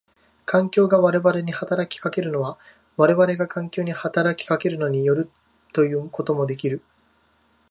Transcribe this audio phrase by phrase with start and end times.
[0.45, 2.57] 環境が我々に働きかけるのは
[2.97, 5.29] 我々が環境に働きかけるのに依る
[5.73, 6.81] ということもできる。